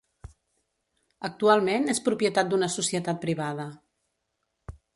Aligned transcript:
Actualment 1.29 1.85
és 1.93 2.01
propietat 2.07 2.51
d'una 2.53 2.71
societat 2.77 3.21
privada. 3.27 3.69